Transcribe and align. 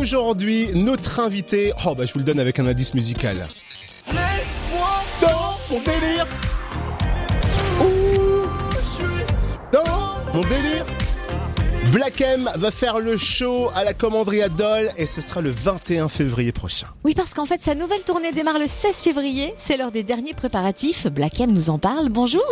aujourd'hui, 0.00 0.68
notre 0.74 1.20
invité, 1.20 1.72
oh 1.86 1.94
bah 1.94 2.06
je 2.06 2.12
vous 2.14 2.20
le 2.20 2.24
donne 2.24 2.40
avec 2.40 2.58
un 2.58 2.66
indice 2.66 2.94
musical. 2.94 3.36
Dans 5.20 5.58
mon 5.70 5.80
délire 5.82 6.26
Ouh, 7.82 8.46
Dans 9.70 10.32
mon 10.32 10.40
délire 10.40 10.86
Black 11.92 12.20
M 12.22 12.50
va 12.56 12.70
faire 12.70 12.98
le 12.98 13.18
show 13.18 13.70
à 13.74 13.84
la 13.84 13.92
commanderie 13.92 14.42
Adol 14.42 14.90
et 14.96 15.06
ce 15.06 15.20
sera 15.20 15.42
le 15.42 15.50
21 15.50 16.08
février 16.08 16.52
prochain. 16.52 16.86
Oui, 17.04 17.14
parce 17.14 17.34
qu'en 17.34 17.44
fait, 17.44 17.60
sa 17.60 17.74
nouvelle 17.74 18.02
tournée 18.02 18.32
démarre 18.32 18.58
le 18.58 18.66
16 18.66 18.96
février. 18.96 19.52
C'est 19.58 19.76
l'heure 19.76 19.90
des 19.92 20.02
derniers 20.04 20.34
préparatifs. 20.34 21.08
Black 21.08 21.40
M 21.40 21.50
nous 21.52 21.68
en 21.68 21.78
parle. 21.78 22.08
Bonjour. 22.08 22.44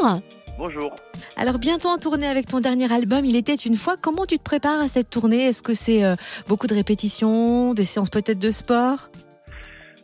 Bonjour. 0.58 0.96
Alors, 1.36 1.58
bientôt 1.58 1.88
en 1.88 1.98
tournée 1.98 2.26
avec 2.26 2.46
ton 2.46 2.58
dernier 2.58 2.92
album, 2.92 3.24
Il 3.24 3.36
était 3.36 3.54
une 3.54 3.76
fois. 3.76 3.94
Comment 3.96 4.26
tu 4.26 4.38
te 4.38 4.42
prépares 4.42 4.80
à 4.80 4.88
cette 4.88 5.08
tournée? 5.08 5.46
Est-ce 5.46 5.62
que 5.62 5.72
c'est 5.72 6.04
euh, 6.04 6.14
beaucoup 6.48 6.66
de 6.66 6.74
répétitions, 6.74 7.74
des 7.74 7.84
séances 7.84 8.10
peut-être 8.10 8.40
de 8.40 8.50
sport? 8.50 9.08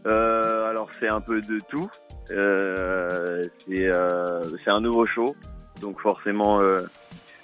Euh, 0.07 0.71
alors 0.71 0.89
c'est 1.01 1.09
un 1.09 1.21
peu 1.21 1.41
de 1.41 1.59
tout. 1.69 1.91
Euh, 2.31 3.43
c'est 3.67 4.71
un 4.71 4.81
nouveau 4.81 5.07
show, 5.07 5.35
donc 5.81 6.01
forcément 6.01 6.61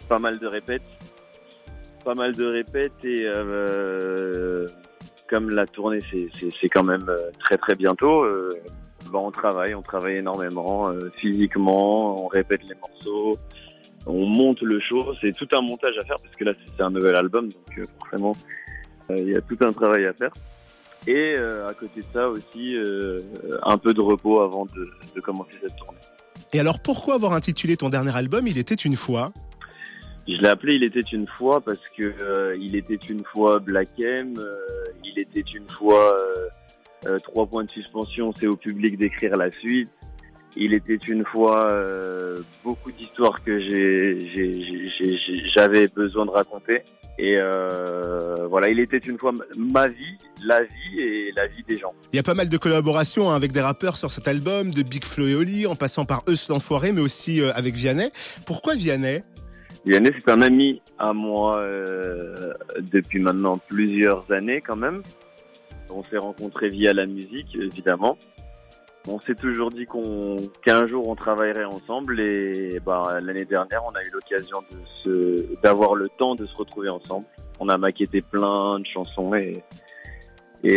pas 0.09 0.19
mal 0.19 0.39
de 0.39 0.47
répètes, 0.47 0.89
pas 2.05 2.15
mal 2.15 2.37
de 2.37 2.47
répètes 2.47 3.05
et 3.05 3.27
comme 5.29 5.51
la 5.51 5.67
tournée 5.67 6.01
c'est 6.13 6.69
quand 6.69 6.85
même 6.85 7.11
très 7.41 7.59
très 7.59 7.75
bientôt. 7.75 8.25
Bah, 9.13 9.19
on 9.19 9.31
travaille, 9.31 9.75
on 9.75 9.83
travaille 9.83 10.17
énormément 10.17 10.89
euh, 10.89 11.11
physiquement, 11.17 12.25
on 12.25 12.29
répète 12.29 12.63
les 12.69 12.75
morceaux, 12.75 13.39
on 14.07 14.27
monte 14.27 14.61
le 14.63 14.81
show. 14.81 15.15
C'est 15.21 15.33
tout 15.33 15.49
un 15.53 15.61
montage 15.61 15.95
à 15.99 16.05
faire 16.05 16.17
parce 16.23 16.37
que 16.37 16.45
là 16.45 16.53
c'est 16.77 16.83
un 16.83 16.91
nouvel 16.91 17.17
album, 17.17 17.49
donc 17.49 17.79
euh, 17.79 17.85
forcément 17.99 18.37
euh, 19.11 19.17
il 19.19 19.31
y 19.31 19.37
a 19.37 19.41
tout 19.41 19.59
un 19.61 19.73
travail 19.73 20.07
à 20.07 20.13
faire. 20.13 20.33
Et 21.07 21.35
à 21.35 21.73
côté 21.73 22.01
de 22.01 22.07
ça 22.13 22.29
aussi, 22.29 22.77
un 23.63 23.79
peu 23.79 23.95
de 23.95 24.03
repos 24.03 24.43
avant 24.43 24.67
de, 24.67 24.87
de 25.17 25.21
commencer 25.23 25.57
cette 25.63 25.75
tournée. 25.77 25.99
Et 26.53 26.61
alors 26.61 26.79
pourquoi 26.79 27.15
avoir 27.15 27.33
intitulé 27.33 27.79
ton 27.79 27.89
dernier 27.89 28.15
album 28.15 28.47
Il 28.47 28.59
était 28.59 28.75
une 28.75 28.97
fois? 28.97 29.33
Je 30.29 30.41
l'ai 30.41 30.49
appelé 30.49 30.75
Il 30.75 30.85
était 30.85 31.01
une 31.01 31.27
fois 31.27 31.61
parce 31.61 31.81
que 31.97 32.13
euh, 32.21 32.57
il 32.61 32.77
était 32.77 32.95
une 32.95 33.25
fois 33.25 33.59
Black 33.59 33.89
M, 33.99 34.35
euh, 34.39 34.55
il 35.05 35.19
était 35.19 35.41
une 35.41 35.69
fois 35.69 36.15
euh, 36.15 36.49
trois 37.23 37.47
points 37.47 37.65
de 37.65 37.71
suspension, 37.71 38.33
c'est 38.39 38.47
au 38.47 38.57
public 38.57 38.99
d'écrire 38.99 39.37
la 39.37 39.51
suite. 39.51 39.91
Il 40.57 40.75
était 40.75 40.97
une 40.97 41.25
fois 41.25 41.71
euh, 41.71 42.39
beaucoup 42.65 42.91
d'histoires 42.91 43.43
que 43.45 43.61
j'avais 45.55 45.87
besoin 45.89 46.27
de 46.27 46.31
raconter. 46.31 46.83
Et 47.19 47.37
euh, 47.39 48.47
voilà, 48.49 48.71
il 48.71 48.81
était 48.81 48.99
une 48.99 49.19
fois 49.19 49.33
ma 49.57 49.89
vie, 49.89 50.17
la 50.43 50.63
vie 50.63 51.01
et 51.01 51.33
la 51.37 51.47
vie 51.47 51.63
des 51.69 51.79
gens. 51.79 51.93
Il 52.13 52.17
y 52.17 52.19
a 52.19 52.23
pas 52.23 52.35
mal 52.35 52.49
de 52.49 52.57
collaborations 52.57 53.31
hein, 53.31 53.37
avec 53.37 53.53
des 53.53 53.61
rappeurs 53.61 53.97
sur 53.99 54.11
cet 54.11 54.27
album, 54.27 54.71
de 54.71 54.83
Big 54.83 55.05
Flo 55.05 55.27
et 55.27 55.35
Oli, 55.35 55.67
en 55.67 55.77
passant 55.77 56.07
par 56.07 56.23
Eus 56.29 56.49
l'Enfoiré, 56.49 56.93
mais 56.93 57.03
aussi 57.03 57.43
euh, 57.43 57.53
avec 57.55 57.75
Vianney. 57.75 58.11
Pourquoi 58.47 58.75
Vianney? 58.75 59.23
Yannis, 59.87 60.11
c'est 60.19 60.31
un 60.31 60.43
ami 60.43 60.81
à 60.99 61.13
moi 61.13 61.59
euh, 61.59 62.53
depuis 62.79 63.21
maintenant 63.21 63.59
plusieurs 63.69 64.31
années 64.33 64.61
quand 64.61 64.77
même. 64.77 65.03
On 65.95 66.03
s'est 66.05 66.19
rencontrés 66.19 66.69
via 66.69 66.93
la 66.93 67.07
musique, 67.07 67.57
évidemment. 67.57 68.17
On 69.09 69.19
s'est 69.21 69.35
toujours 69.35 69.71
dit 69.71 69.87
qu'un 70.63 70.87
jour 70.87 71.09
on 71.09 71.15
travaillerait 71.15 71.65
ensemble 71.65 72.21
et 72.21 72.79
bah, 72.85 73.19
l'année 73.23 73.47
dernière 73.47 73.83
on 73.87 73.95
a 73.95 74.03
eu 74.03 74.11
l'occasion 74.13 74.59
d'avoir 75.63 75.95
le 75.95 76.07
temps 76.19 76.35
de 76.35 76.45
se 76.45 76.55
retrouver 76.55 76.91
ensemble. 76.91 77.25
On 77.61 77.71
a 77.71 77.79
maquetté 77.79 78.21
plein 78.21 78.79
de 78.79 78.87
chansons 78.87 79.35
et 79.35 79.63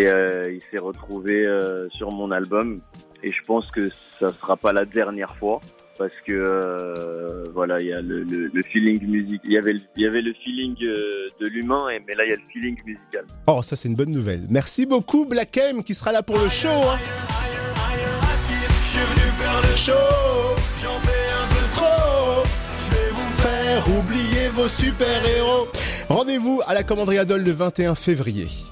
euh, 0.08 0.54
il 0.54 0.62
s'est 0.72 0.80
retrouvé 0.80 1.46
euh, 1.48 1.90
sur 1.90 2.12
mon 2.12 2.32
album 2.32 2.78
et 3.24 3.32
je 3.32 3.44
pense 3.46 3.70
que 3.72 3.90
ça 4.20 4.32
sera 4.32 4.56
pas 4.56 4.72
la 4.72 4.86
dernière 4.86 5.36
fois 5.36 5.60
parce 5.98 6.14
que 6.26 6.32
euh, 6.32 7.44
voilà 7.54 7.80
il 7.80 7.88
y 7.88 7.94
a 7.94 8.02
le, 8.02 8.26
feeling 8.72 9.02
musique 9.08 9.42
il 9.46 9.54
y 9.54 9.58
avait 9.58 9.74
le, 9.74 10.34
feeling 10.44 10.76
euh, 10.84 11.28
de 11.40 11.48
l'humain 11.48 11.88
mais 12.08 12.14
là 12.16 12.26
il 12.26 12.30
y 12.30 12.34
a 12.34 12.36
le 12.36 12.42
feeling 12.52 12.78
musical 12.86 13.26
Oh, 13.48 13.62
ça 13.62 13.76
c'est 13.76 13.88
une 13.90 13.96
bonne 13.96 14.12
nouvelle. 14.12 14.42
Merci 14.50 14.86
beaucoup 14.86 15.26
Black 15.26 15.58
M 15.58 15.84
qui 15.84 15.94
sera 15.94 16.12
là 16.12 16.24
pour 16.24 16.38
le 16.40 16.50
show. 16.50 16.70
hein. 16.70 16.98
Rendez-vous 26.10 26.62
à 26.66 26.74
la 26.74 26.84
commanderie 26.84 27.18
Adol 27.18 27.44
le 27.44 27.52
21 27.52 27.96
février. 27.96 28.48